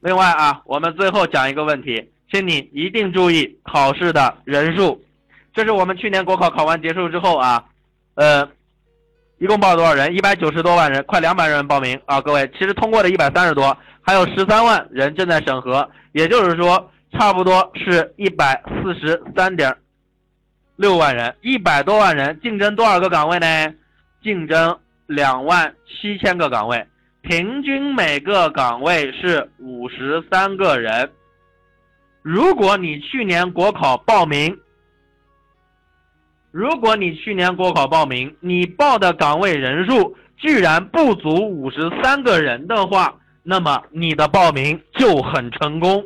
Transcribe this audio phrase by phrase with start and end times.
[0.00, 5.02] 另外啊，我们最后讲一个问题，请你一定注意考试的人数。
[5.52, 7.64] 这是我们去年国考考完结束之后啊，
[8.14, 8.48] 呃，
[9.38, 10.14] 一共报了多少人？
[10.14, 12.20] 一百九十多万人，快两百人报名啊！
[12.20, 19.76] 各位，其实通过的一百三十多，还有十三万人正在审核，也就是说，差不多是一百四十三点
[20.76, 23.74] 六万人，一百多万人竞争多少个岗位呢？
[24.22, 26.86] 竞争两万七千个岗位，
[27.28, 31.12] 平均每个岗位是五十三个人。
[32.22, 34.58] 如果你去年国考报名，
[36.50, 46.02] 如果你去年国考报名，你报的岗位人数居然不足五十三个人的话，那么你的报名就很成功。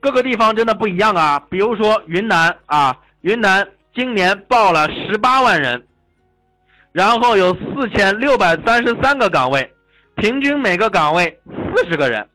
[0.00, 5.86] 各个地方真的不一样啊，比如说云南啊，云南今年报了十八万人，
[6.92, 9.72] 然后有四千六百三十三个岗位，
[10.16, 11.40] 平均每个岗位
[11.74, 12.26] 四十个人。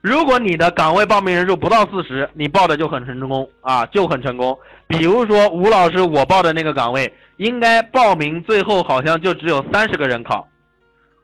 [0.00, 4.58] 如果你的岗位报名人数不到四十，你报的就很成功啊，就很成功。
[4.88, 10.48] 比如说吴老师我报的那个岗位，应该报名最后好像就只有三十个人考。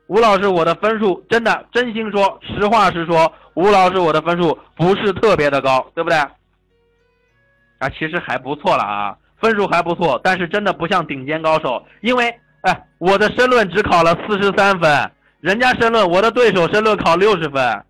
[0.06, 6.16] 吴老师我的分数真的真心说，实话实说，吴老师我的分数不是特别的高，对不对？
[6.16, 12.28] 啊，其实还不错了啊，分数还不错，但是真的不像顶尖高手，因为
[12.62, 17.84] 哎，我的申论只考了四十三分，人家申论我的对手申论考六十分。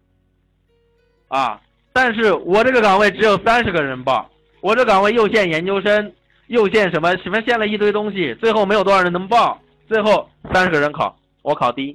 [1.29, 1.61] 啊！
[1.93, 4.31] 但是我这个岗位只有三十个人报，
[4.63, 6.13] 我这岗位又限研究生，
[6.47, 11.93] 又限什么什么限了一堆东西，最后没有多少人能报，最后三十个人考，我考第一，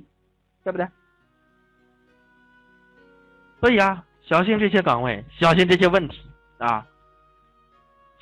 [0.64, 0.86] 对不对？
[3.60, 6.20] 所以啊，小心这些岗位，小心这些问题
[6.60, 6.86] 啊，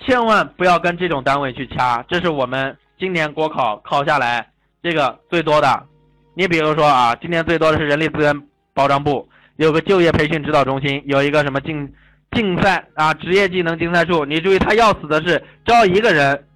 [0.05, 4.51] 千万不要跟这种单位去掐，这是我们今年国考考下来
[4.81, 5.87] 这个最多的。
[6.33, 8.41] 你比如说啊，今年最多的是人力资源
[8.73, 9.27] 保障部。
[9.57, 11.93] 有个就业培训指导中心，有一个什么竞
[12.31, 14.25] 竞赛啊，职业技能竞赛处。
[14.25, 16.47] 你注意，他要死的是招一个人，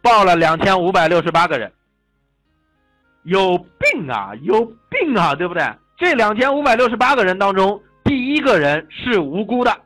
[0.00, 1.70] 报了两千五百六十八个人，
[3.24, 5.62] 有病啊，有病啊，对不对？
[5.98, 9.76] 这两千五百六十八个人当中，第一个人是无辜的，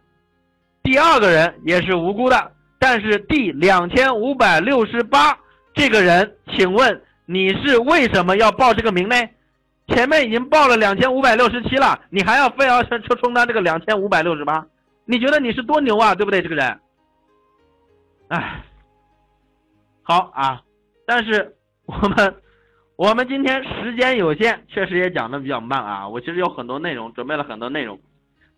[0.91, 5.39] 第二个人也是无辜的，但是第两千五百六十八
[5.73, 9.15] 这个人，请问你是为什么要报这个名呢？
[9.87, 14.67] 前面已经报了两千五百六十七了，你还要非要充充当这个两千五百六十八？
[15.05, 16.43] 你觉得你是多牛啊，对不对？
[16.43, 16.81] 这个人，
[18.27, 18.61] 哎，
[20.03, 20.61] 好啊，
[21.07, 21.55] 但是
[21.87, 22.35] 我们
[22.97, 26.09] 我们今天时间有限，确实也讲的比较慢啊。
[26.09, 27.97] 我其实有很多内容，准备了很多内容，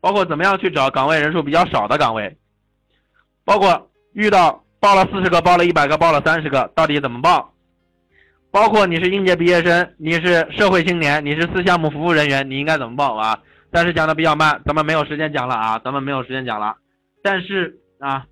[0.02, 2.36] 包括怎么样去找岗位人数比较少的岗位，
[3.44, 7.54] 包括遇到报了四十个、报了一百个、报了三十个，到底怎么报？
[8.50, 13.38] 包括你是应届毕业生，你是社会青年，你是四项目服务人员，你应该怎么报啊？
[13.70, 16.76] 但是讲的比较慢，咱们没有时间讲了啊，咱们没有时间讲了。
[17.22, 18.26] 但是啊，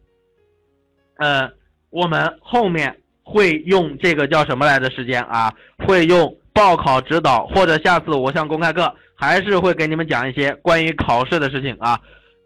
[1.19, 1.49] 呃，
[1.91, 5.55] 我们后面会用这个叫什么来的时间啊？
[5.87, 11.99] 会用报考指导，或者下次我上公开课，还是会给你们讲一些关于考试的事情啊。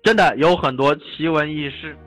[0.05, 1.99] 真的有很多奇闻异事。